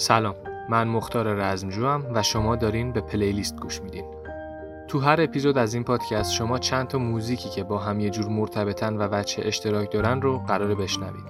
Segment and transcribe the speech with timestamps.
[0.00, 0.34] سلام
[0.68, 4.04] من مختار رزمجوام و شما دارین به پلیلیست گوش میدین.
[4.88, 8.28] تو هر اپیزود از این پادکست شما چند تا موزیکی که با هم یه جور
[8.28, 11.24] مرتبطن و وچه اشتراک دارن رو قراره بشنوید.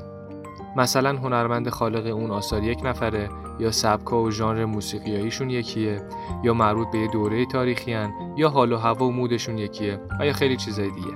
[0.77, 3.29] مثلا هنرمند خالق اون آثار یک نفره
[3.59, 6.03] یا سبکا و ژانر موسیقیاییشون یکیه
[6.45, 10.27] یا مربوط به یه دوره تاریخی هن، یا حال و هوا و مودشون یکیه و
[10.27, 11.13] یا خیلی چیزای دیگه.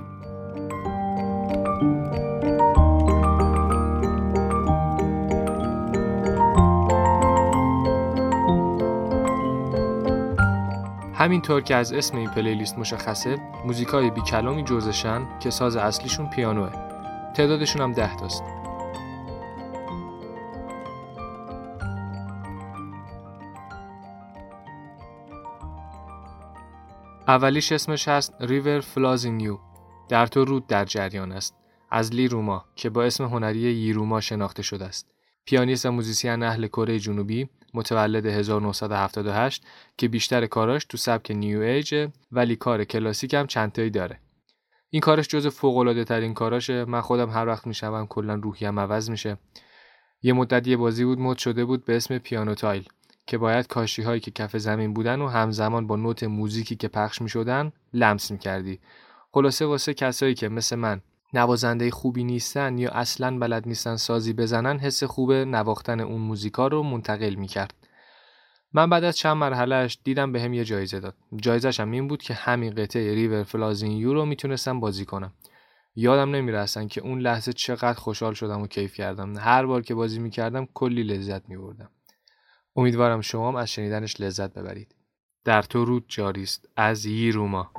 [11.25, 16.71] همینطور که از اسم این playlist مشخصه موزیکای بی کلامی جزشن که ساز اصلیشون پیانوه.
[17.33, 18.43] تعدادشون هم ده تاست.
[27.27, 29.57] اولیش اسمش هست River Flows in You
[30.09, 31.55] در تو رود در جریان است.
[31.91, 35.11] از لی روما که با اسم هنری ییروما شناخته شده است.
[35.45, 39.65] پیانیست و موزیسین اهل کره جنوبی متولد 1978
[39.97, 44.19] که بیشتر کاراش تو سبک New Age ولی کار کلاسیک هم چندتایی داره.
[44.89, 46.85] این کارش جز فوق العاده ترین کاراشه.
[46.85, 49.37] من خودم هر وقت می‌شنوم کلا روحیم عوض میشه.
[50.21, 52.87] یه مدت یه بازی بود مد شده بود به اسم Piano Tile
[53.27, 57.21] که باید کاشی هایی که کف زمین بودن و همزمان با نوت موزیکی که پخش
[57.21, 58.79] می شدن لمس می کردی.
[59.31, 61.01] خلاصه واسه کسایی که مثل من
[61.35, 66.83] نوازنده خوبی نیستن یا اصلا بلد نیستن سازی بزنن حس خوب نواختن اون موزیکا رو
[66.83, 67.73] منتقل می کرد.
[68.73, 71.15] من بعد از چند مرحلهش دیدم به هم یه جایزه داد.
[71.35, 75.33] جایزش هم این بود که همین قطعه ریور فلازین یو رو می‌تونستم بازی کنم.
[75.95, 79.37] یادم نمی‌رسن که اون لحظه چقدر خوشحال شدم و کیف کردم.
[79.37, 81.89] هر بار که بازی می‌کردم کلی لذت میبردم.
[82.75, 84.95] امیدوارم شما هم از شنیدنش لذت ببرید.
[85.45, 87.71] در تو رود جاریست از ییروما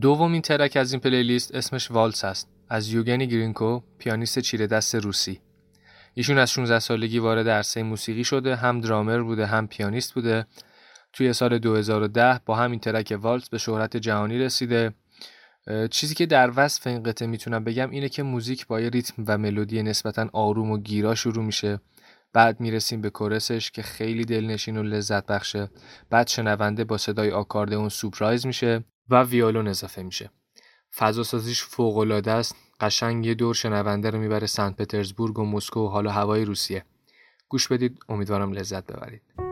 [0.00, 2.48] دومین track از این playlist اسمش والس است.
[2.68, 5.40] از یوگنی گرینکو پیانیست چیره دست روسی.
[6.14, 10.46] ایشون از 16 سالگی وارد عرصه موسیقی شده هم درامر بوده هم پیانیست بوده.
[11.12, 14.94] توی سال 2010 با همین track Waltz به شهرت جهانی رسیده.
[15.90, 19.38] چیزی که در وصف این قطعه می‌تونم بگم اینه که موزیک با یه ریتم و
[19.38, 21.80] ملودی نسبتا آروم و گیرا شروع میشه.
[22.32, 25.70] بعد می‌رسیم به chorus ش که خیلی دلنشین و لذت بخشه.
[26.10, 28.84] بعد شنونده با صدای آکاردئون سورپرایز میشه.
[29.10, 30.30] و ویولون اضافه میشه.
[30.96, 32.56] فضا سازیش فوق العاده است.
[32.80, 36.84] قشنگ یه دور شنونده رو می‌بره سنت پترزبورگ و مسکو و حالا هوای روسیه.
[37.48, 37.98] گوش بدید.
[38.08, 39.49] امیدوارم لذت ببرید.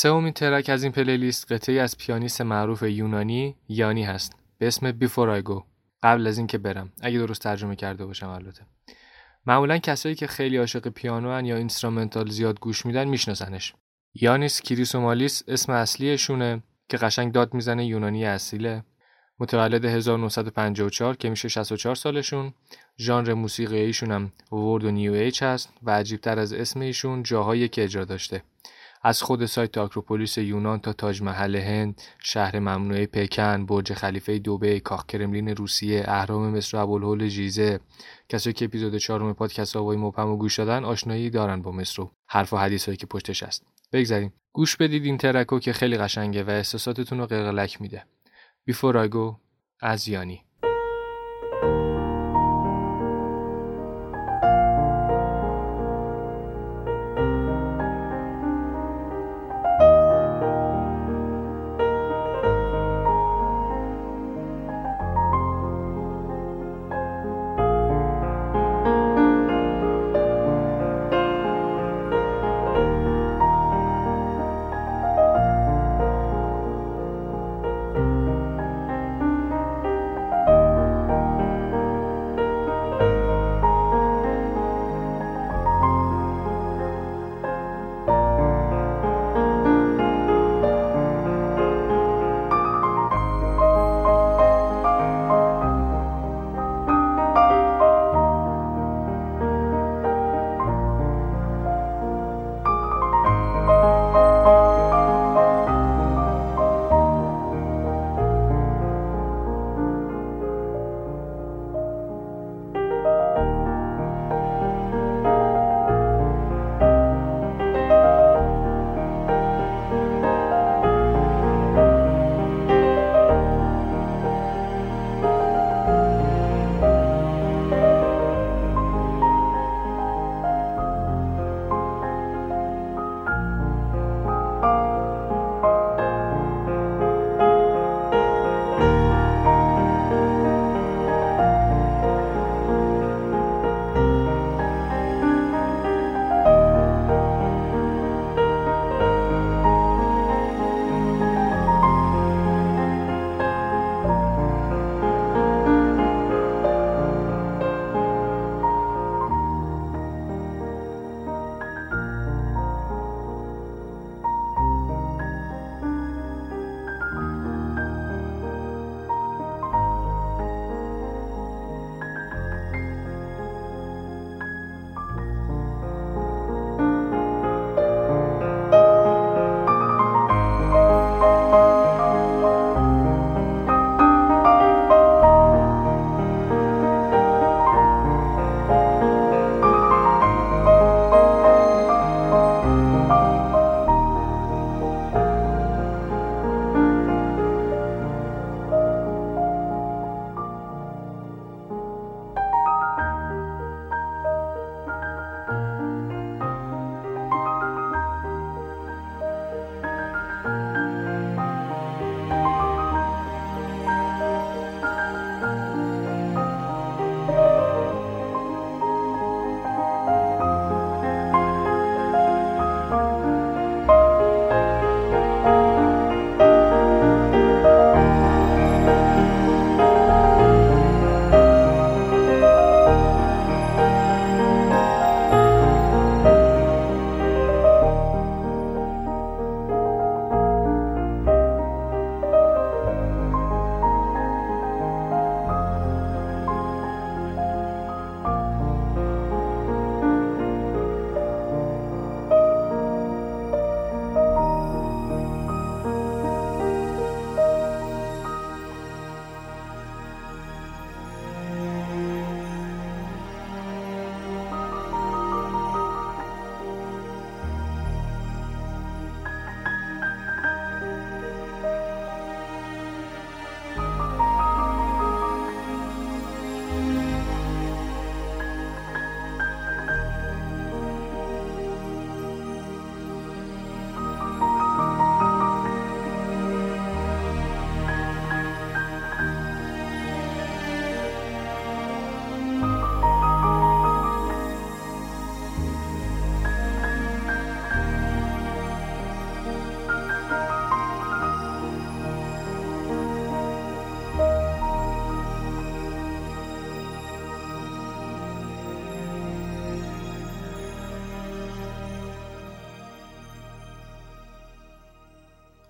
[0.00, 4.32] سومین track از این playlist قطعه‌ای از پیانیست معروف یونانی یانی هست.
[4.58, 5.64] به اسم Before I Go
[6.02, 6.92] قبل از اینکه برم.
[7.00, 8.62] اگه درست ترجمه کرده باشم البته.
[9.46, 13.74] معمولا کسایی که خیلی عاشق پیانو هن یا instrumental زیاد گوش میدن میشناسنش.
[14.14, 18.84] یانیس کریسومالیس اسم اصلیشونه که قشنگ داد می‌زنه یونانی اصیله.
[19.40, 22.54] متولد 1954 که میشه 64 سالشون.
[22.98, 27.68] ژانر موسیقی ایشون هم World و New Age هست و عجیبتر از اسم ایشون جاهایی
[27.68, 28.42] که اجرا داشته.
[29.02, 34.80] از خود سایت آکروپولیس یونان تا تاج محل هند، شهر ممنوعه پکن، برج خلیفه دوبه،
[34.80, 37.80] کاخ کرملین روسیه، اهرام مصر و ابوالهول ژیزه،
[38.28, 42.52] کسایی که اپیزود چهارم پادکست آوای مبهم گوش دادن آشنایی دارن با مصر و حرف
[42.52, 43.66] و حدیث که پشتش هست.
[43.92, 44.32] بگذاریم.
[44.52, 48.04] گوش بدید این ترکو که خیلی قشنگه و احساساتتون رو قلقلک میده.
[48.64, 49.36] بیفور
[49.80, 50.44] از یانی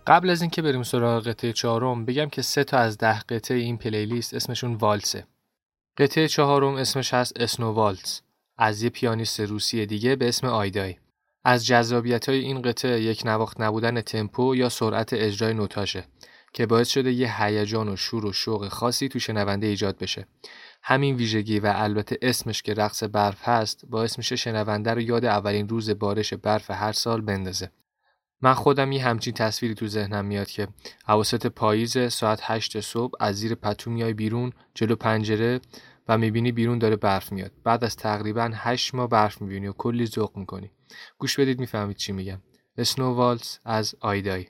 [0.09, 3.77] قبل از اینکه بریم سراغ قطعه چهارم بگم که سه تا از ده قطعه این
[3.79, 5.27] پلیلیست اسمشون والسه
[5.99, 8.23] قطعه چهارم اسمش هست اسنو والس
[8.59, 10.97] از یه پیانیست روسی دیگه به اسم آیدای.
[11.45, 16.05] از جذابیت های این قطعه یک نواخت نبودن تمپو یا سرعت اجرای نوتاشه
[16.53, 20.27] که باعث شده یه هیجان و شور و شوق خاصی تو شنونده ایجاد بشه.
[20.83, 25.69] همین ویژگی و البته اسمش که رقص برف هست باعث میشه شنونده رو یاد اولین
[25.69, 27.71] روز بارش برف هر سال بندازه.
[28.43, 30.69] من خودم یه همچین تصویری تو ذهنم میاد که
[31.07, 35.61] حواست پاییز ساعت هشت صبح از زیر پتو میای بیرون جلو پنجره
[36.09, 37.53] و می‌بینی بیرون داره برف میاد.
[37.65, 40.71] بعد از تقریبا هشت ماه برف می‌بینی و کلی ذوق می‌کنی.
[41.19, 42.43] گوش بدید می‌فهمید چی میگم.
[42.79, 44.47] اسنو والز از آیدای.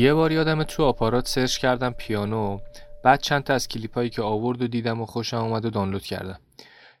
[0.00, 2.58] یه بار یادم تو آپارات سرچ کردم پیانو.
[3.04, 6.02] بعد چند تا از کلیپ هایی که آورد و دیدم و خوشم اومد و دانلود
[6.02, 6.38] کردم.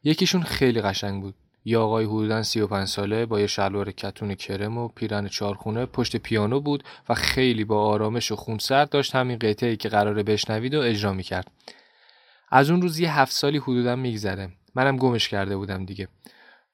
[0.04, 1.34] یکیشون خیلی قشنگ بود.
[1.64, 6.60] یه آقای حدودا 35 ساله با یه شلوار کتون کرم و پیرن چارخونه پشت پیانو
[6.60, 11.12] بود و خیلی با آرامش و خونسرد داشت همین قطعه که قراره بشنوید و اجرا
[11.12, 11.50] می‌کرد.
[12.50, 14.48] از اون روز یه هفت سالی حدودا میگذره.
[14.74, 16.08] منم گمش کرده بودم دیگه.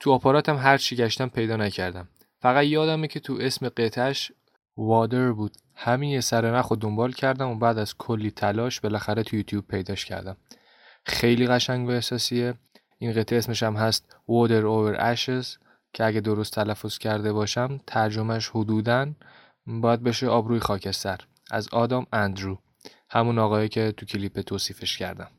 [0.01, 2.09] تو آپاراتم هر چی گشتم پیدا نکردم.
[2.41, 4.33] فقط یادمه که تو اسم قطعش
[4.77, 5.57] وادر بود.
[5.75, 10.05] همین یه سر نخ دنبال کردم و بعد از کلی تلاش بالاخره تو یوتیوب پیداش
[10.05, 10.37] کردم.
[11.07, 12.55] خیلی قشنگ و احساسیه.
[12.99, 15.47] این قطعه اسمش هم هست Water Over Ashes
[15.93, 19.13] که اگه درست تلفظ کرده باشم ترجمهش حدوداً
[19.67, 21.21] باید بشه آبروی خاکستر.
[21.51, 22.59] از آدام اندرو.
[23.11, 25.31] همون آقایی که تو کلیپ توصیفش کردم.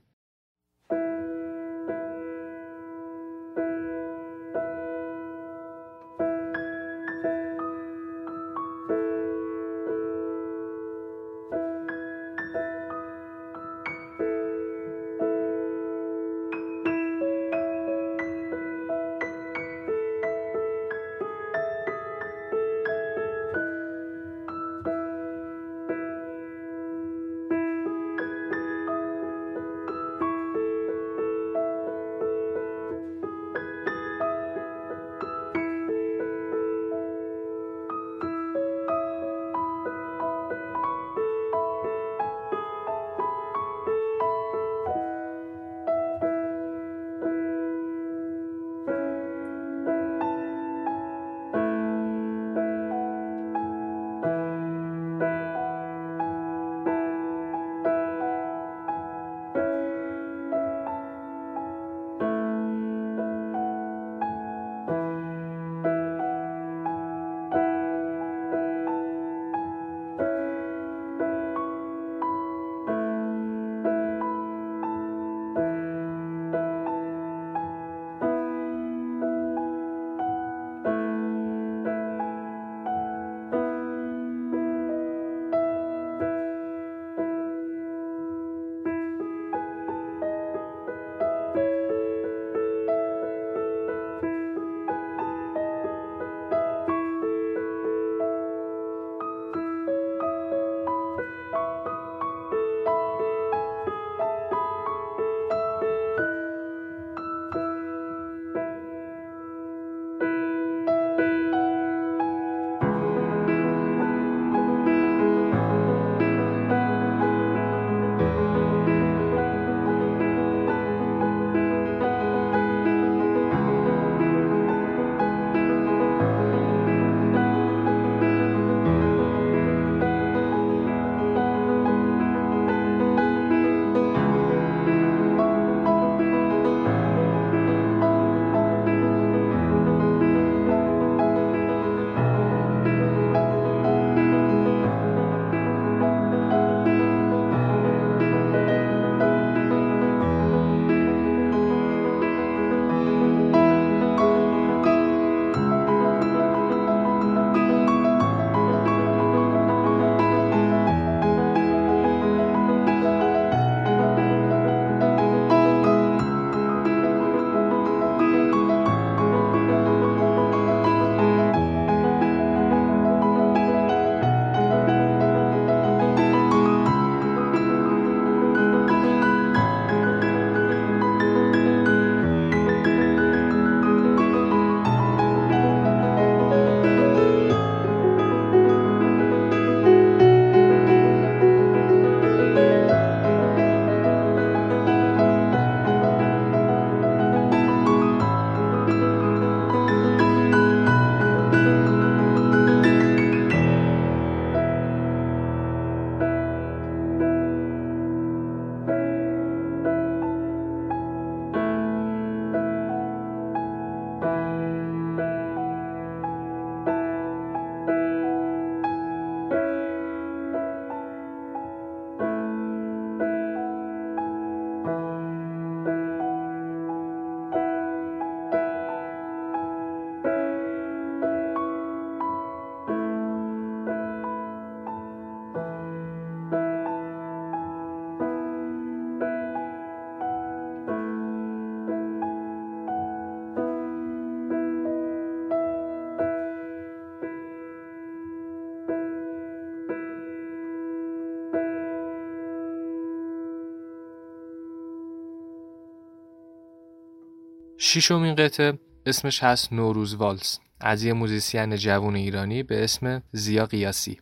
[257.90, 260.60] ششمین قطعه اسمش هست نوروز والس.
[260.80, 264.20] از یه موزیسین جوون ایرانی به اسم زیا قیاسی.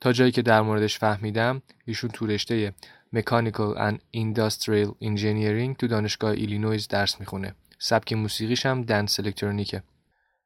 [0.00, 2.74] تا جایی که در موردش فهمیدم ایشون تو رشته
[3.16, 7.54] Mechanical and Industrial Engineering تو دانشگاه ایلینویز درس می‌خونه.
[7.78, 9.82] سبک موسیقیش هم dance الکترونیکه.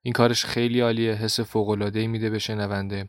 [0.03, 3.09] این کارش خیلی عالیه حس فوق‌العاده‌ای میده به شنونده.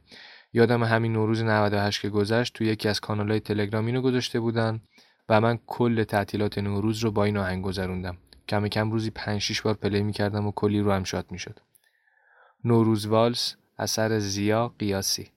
[0.54, 4.82] یادمه همین نوروز 98 که گذشت تو یکی از کانالهای تلگرام اینو گذاشته بودن
[5.30, 8.18] و من کل تعطیلات نوروز رو با این آهنگ گذروندم.
[8.50, 11.60] کم کم روزی 5 6 بار پلی می‌کردم و کلی رو هم شاد می‌شد.
[12.64, 15.32] نوروز والس اثر زیا قیاسی.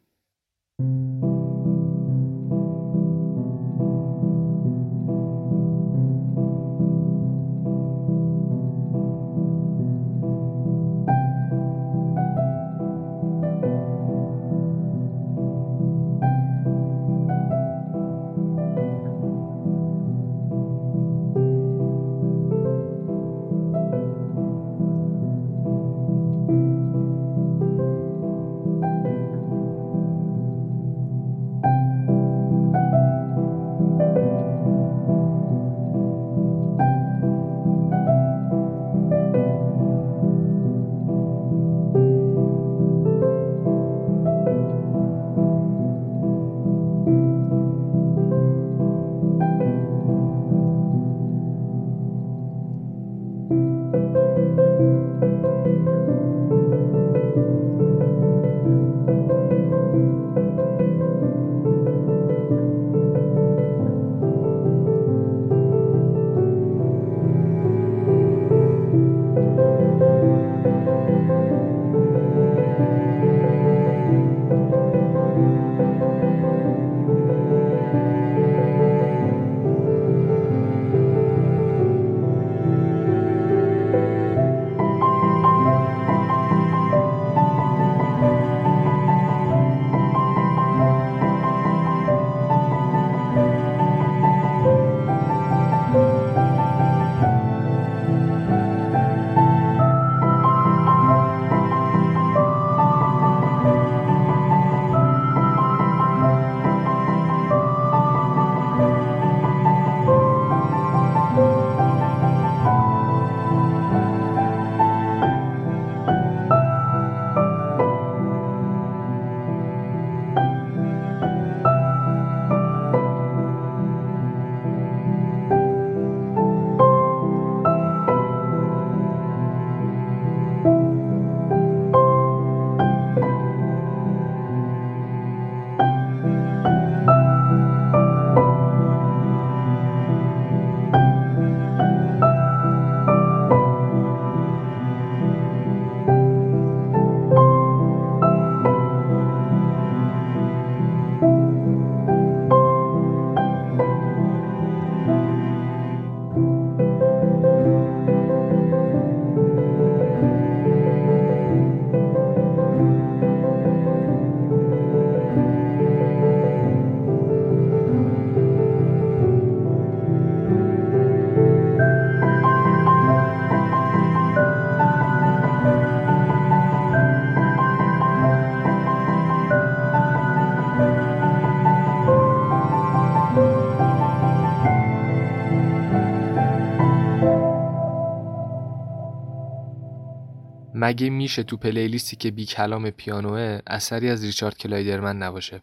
[190.83, 195.62] مگه میشه تو playlist ی که بی کلام پیانوه اثری از ریچارد کلایدرمن نباشه؟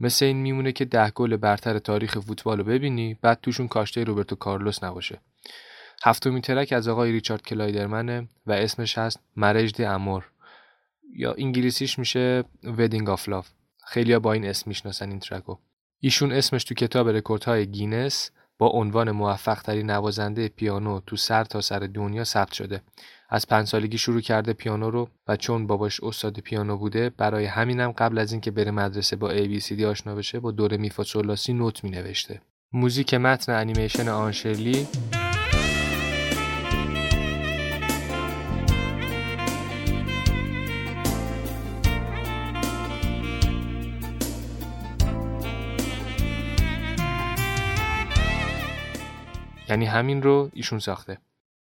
[0.00, 4.36] مثل این میمونه که ده گل برتر تاریخ فوتبال رو ببینی بعد توشون کاشته روبرتو
[4.36, 5.20] کارلوس نباشه.
[6.04, 10.24] هفتمین track از آقای ریچارد کلایدرمنه و اسمش هست Mariage d'Amour.
[11.16, 13.48] یا انگلیسیش میشه Wedding of Love
[13.86, 15.56] خیلیا با این اسم می‌شناسن این track و.
[16.00, 21.60] ایشون اسمش تو کتاب رکوردهای گینس با عنوان موفق ترین نوازنده پیانو تو سر تا
[21.60, 22.82] سر دنیا ثبت شده.
[23.28, 27.92] از پنج سالگی شروع کرده پیانو رو و چون باباش استاد پیانو بوده برای همینم
[27.92, 31.02] قبل از اینکه بره مدرسه با ABCD آشنا بشه با دور میفا
[31.48, 32.40] نوت می نوشته
[32.72, 34.86] موزیک متن انیمیشن آنشرلی
[49.68, 51.18] یعنی همین رو ایشون ساخته.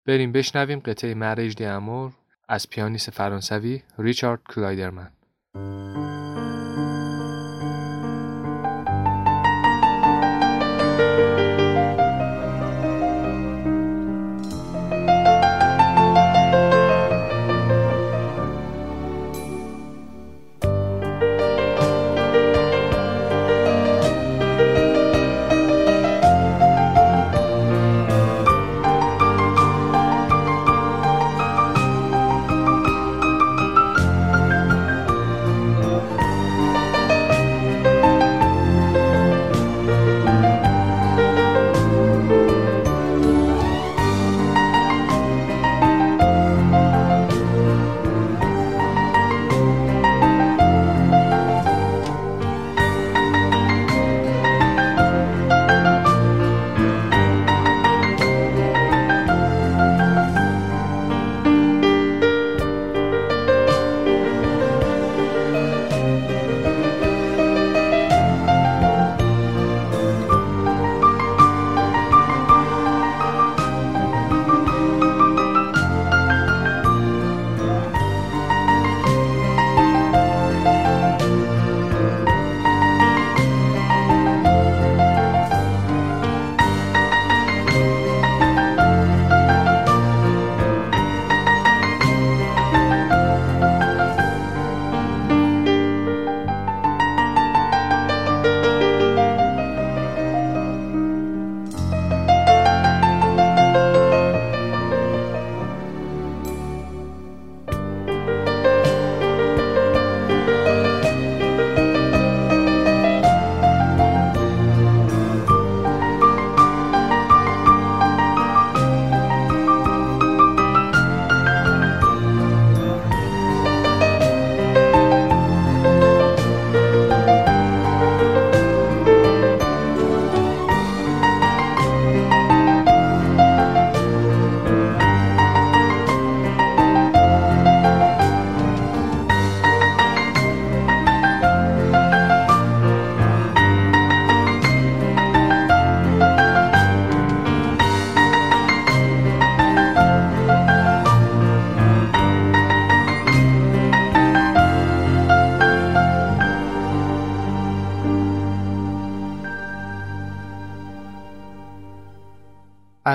[0.05, 2.11] بریم بشنویم قطعه مرج امور
[2.47, 5.11] از پیانیست فرانسوی ریچارد کلایدرمن.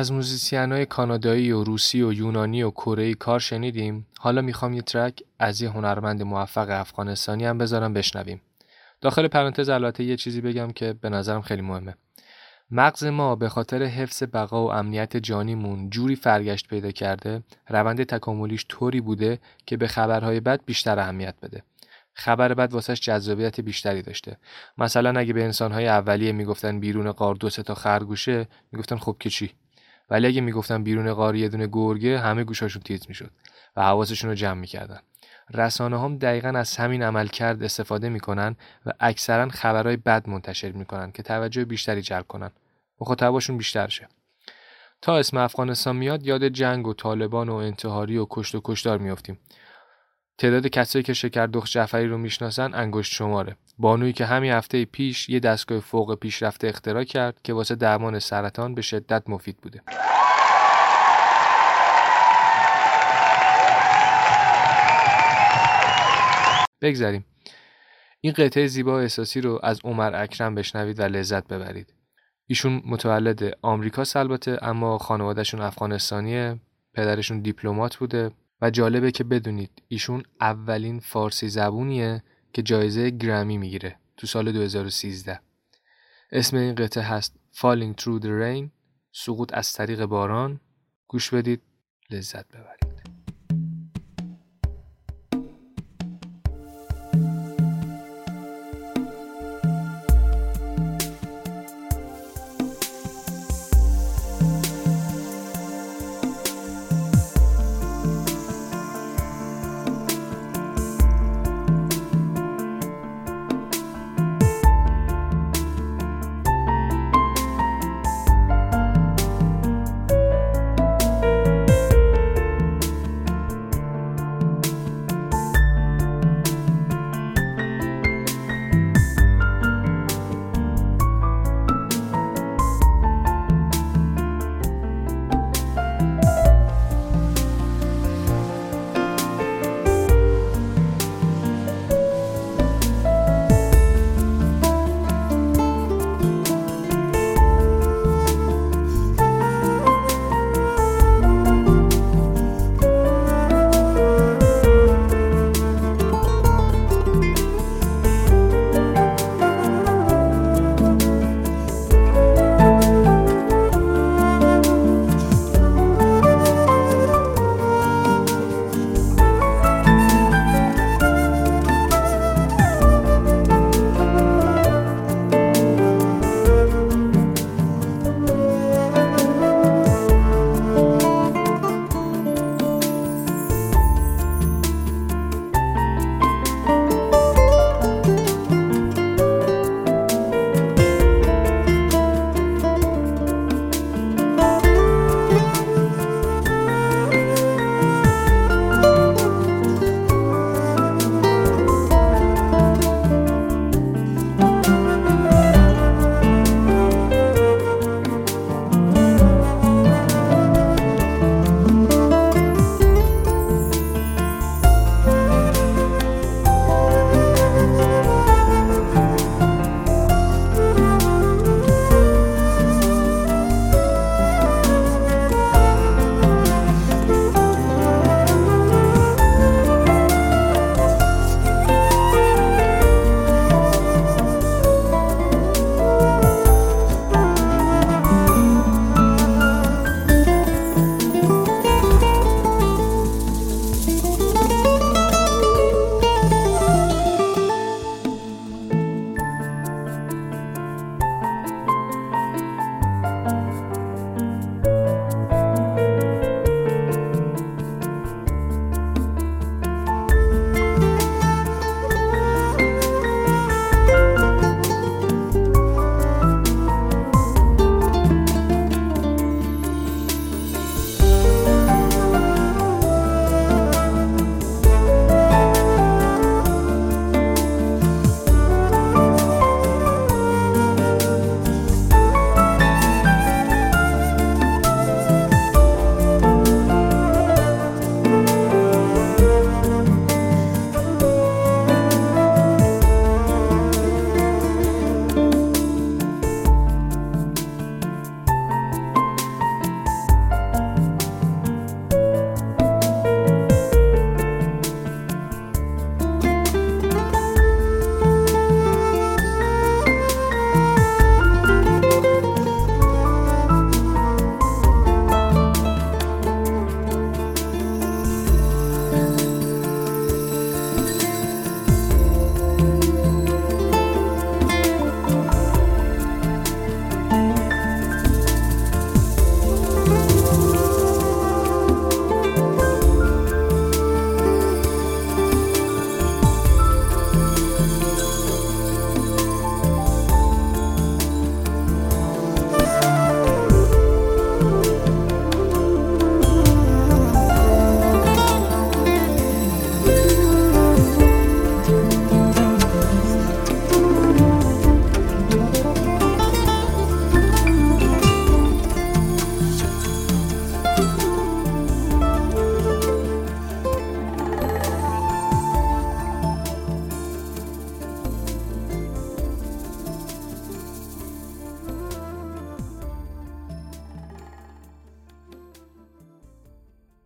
[0.05, 5.23] از موزیسین کانادایی و روسی و یونانی و کره کار شنیدیم؟ حالا می‌خوام یه ترک
[5.39, 8.41] از یه هنرمند موفق افغانستانی هم بذارم بشنویم.
[9.01, 11.95] داخل پرانتز البته یه چیزی بگم که به نظرم خیلی مهمه.
[12.71, 18.67] مغز ما به خاطر حفظ بقا و امنیت جانیمون جوری فرگشت پیدا کرده روند تکاملیش
[18.69, 21.63] طوری بوده که به خبرهای بد بیشتر اهمیت بده.
[22.15, 24.37] خبر بد واسش جذابیت بیشتری داشته.
[24.79, 29.51] مثلا اگه به انسانهای اولیه می‌گفتن بیرون قار دو تا خرگوشه می‌گفتن خب که چی؟
[30.11, 33.31] ولی اگه می‌گفتن بیرون قار یه دونه گرگه همه گوشاشون تیز می‌شد
[33.77, 35.01] و حواسشون رو جمع می‌کردن.
[35.55, 41.13] رسانه هم دقیقا از همین عمل کرد استفاده می‌کنن و اکثرا خبرهای بد منتشر می‌کنن
[41.13, 42.51] که توجه بیشتری جلب کنن.
[43.01, 44.09] مخاطباشون بیشتر شه.
[45.03, 49.39] تا اسم افغانستان میاد یاد جنگ و طالبان و انتحاری و کشت و کشتار میافتیم.
[50.39, 53.57] تعداد کسایی که شکردخت جعفری رو می‌شناسن انگشت شماره.
[53.79, 58.75] بانویی که همین هفته پیش یه دستگاه فوق پیشرفته اختراع کرد که واسه درمان سرطان
[58.75, 59.83] به شدت مفید بوده.
[66.83, 67.25] بگذریم.
[68.21, 71.95] این قطعه زیبا احساسی رو از عمر اکرم بشنوید و لذت ببرید.
[72.47, 76.59] ایشون متولد آمریکا البته اما خانوادهشون افغانستانیه
[76.95, 82.23] پدرشون دیپلمات بوده و جالبه که بدونید ایشون اولین فارسی زبونیه
[82.55, 85.41] که جایزه گرمی می‌گیره تو سال 2013
[86.33, 88.71] اسم این قطعه هست Falling Through the Rain
[89.13, 90.61] سقوط از طریق باران.
[91.09, 91.63] گوش بدید
[92.11, 92.84] لذت ببرید.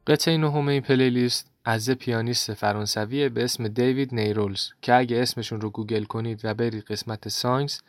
[0.09, 5.71] قطعه نهم این playlist از پیانیست فرانسوی به اسم دیوید نیرولز که اگه اسمشون رو
[5.71, 7.81] گوگل کنید و برید قسمت songs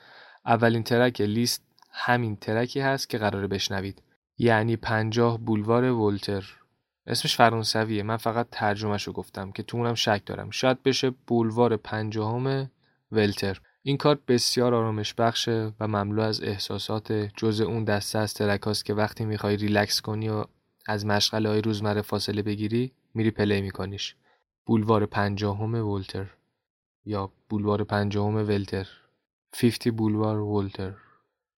[0.45, 4.01] اولین track لیست همین track ی هست که قراره بشنوید.
[4.37, 6.55] یعنی پنجاه بولوار ولتر.
[7.07, 8.03] اسمش فرانسویه.
[8.03, 10.49] من فقط ترجمهش رو گفتم که تو اونم شک دارم.
[10.49, 12.71] شاید بشه بولوار پنجاهم
[13.11, 13.61] ولتر.
[13.81, 18.93] این کار بسیار آرامش بخشه و مملو از احساسات جز اون دسته از track که
[18.93, 20.45] وقتی می‌خوای ریلکس کنی و
[20.89, 24.15] از مشغله های روزمره فاصله بگیری میری پلی میکنیش.
[24.65, 26.25] بولوار پنجاهم ولتر.
[27.05, 28.87] یا بولوار پنجاهم ولتر.
[29.53, 30.93] 50 بولوار ولتر.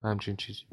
[0.03, 0.63] همچین چیزی.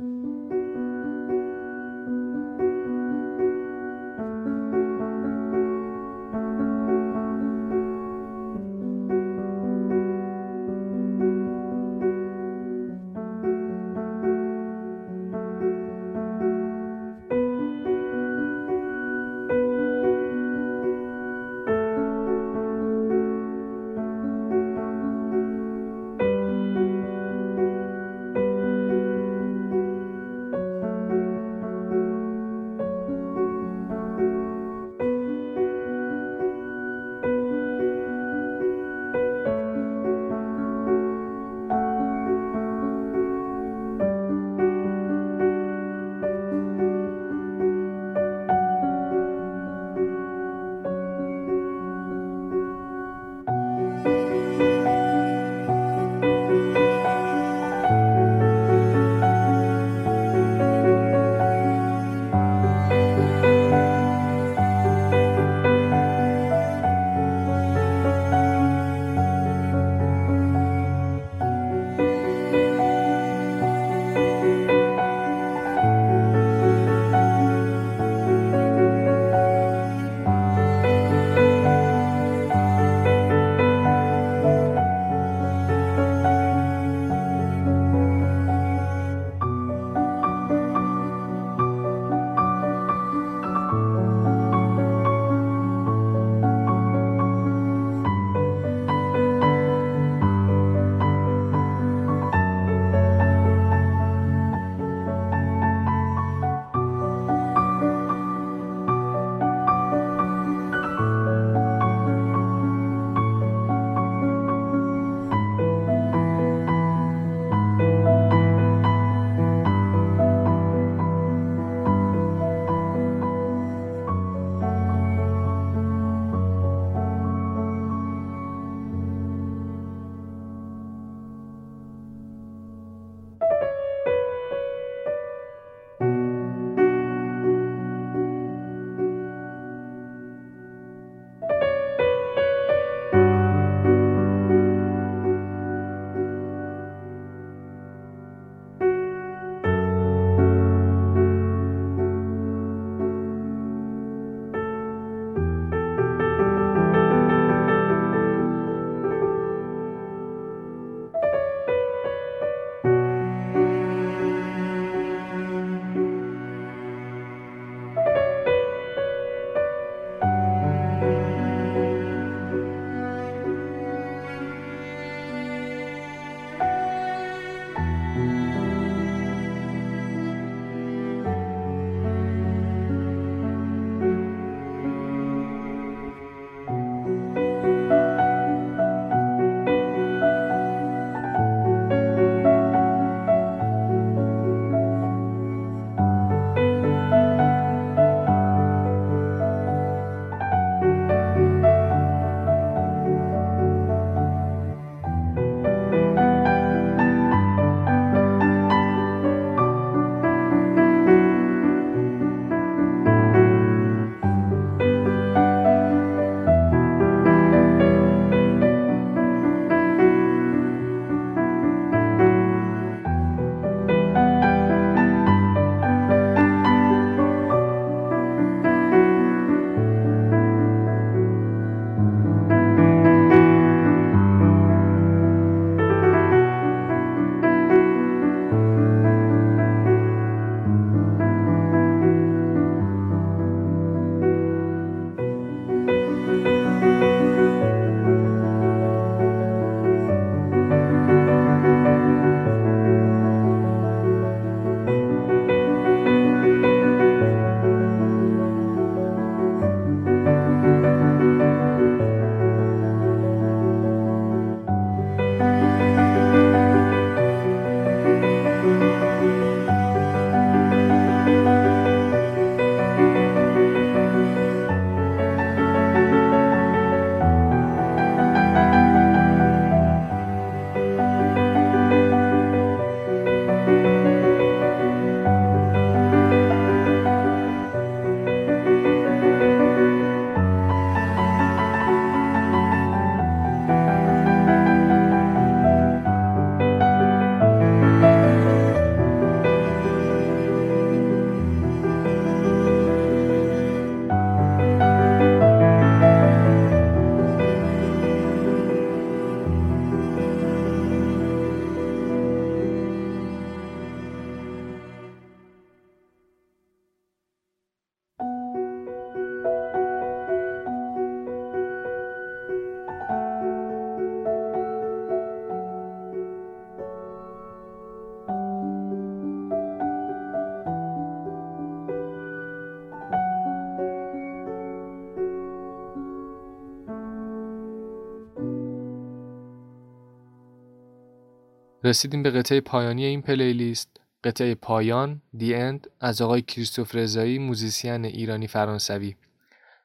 [341.89, 344.01] رسیدیم به قطعه پایانی این playlist.
[344.25, 349.15] قطعه پایان The End از آقای کریستوف رضایی موزیسین ایرانی فرانسوی.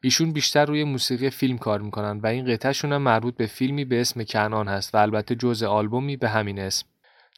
[0.01, 4.01] ایشون بیشتر روی موسیقی فیلم کار می‌کنن و این قطعهشون هم مربوط به فیلمی به
[4.01, 6.85] اسم کنعان هست و البته جزء آلبومی به همین اسم.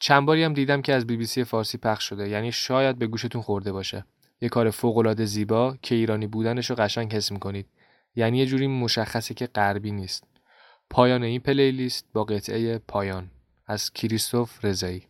[0.00, 3.06] چند باری هم دیدم که از بی بی سی فارسی پخش شده یعنی شاید به
[3.06, 4.04] گوشتون خورده باشه.
[4.40, 7.66] یه کار فوق العاده زیبا که ایرانی بودنش رو قشنگ حس می‌کنید.
[8.16, 10.24] یعنی یه جوری مشخصه که غربی نیست.
[10.90, 13.30] پایان این پلیلیست با قطعه پایان.
[13.68, 15.02] از کریستوف رضایی.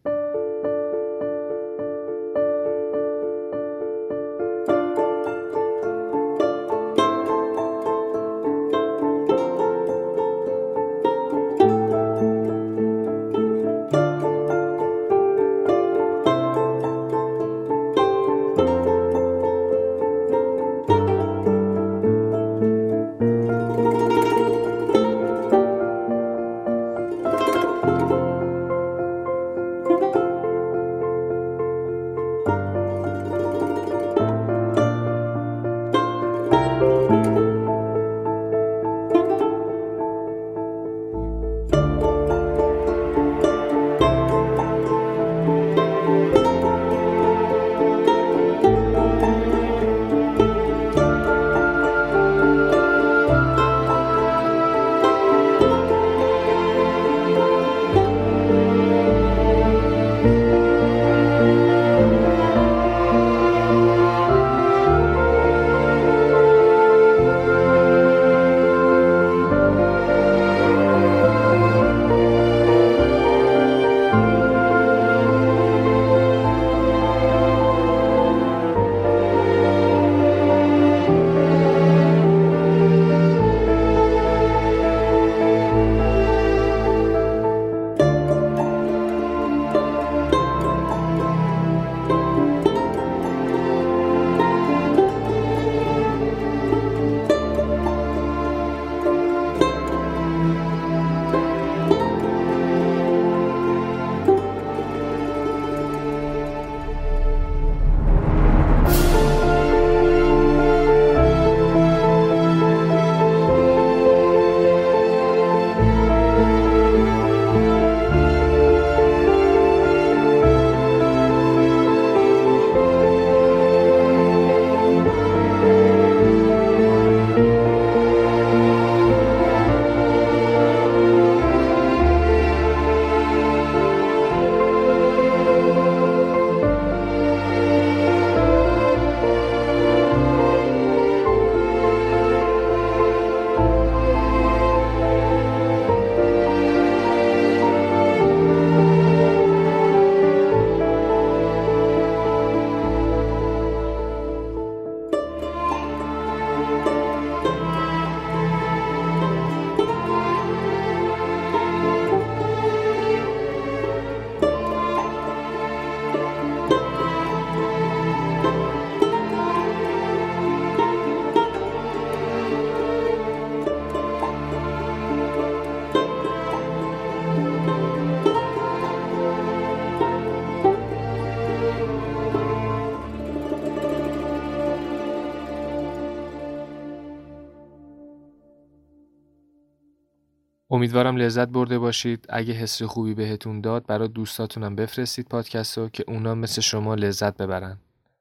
[190.86, 192.26] امیدوارم لذت برده باشید.
[192.28, 197.36] اگه حس خوبی بهتون داد برای دوستاتونم بفرستید پادکست رو که اونا مثل شما لذت
[197.36, 197.78] ببرن.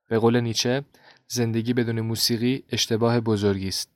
[0.10, 0.84] به قول نیچه
[1.28, 3.95] زندگی بدون موسیقی اشتباه بزرگی است.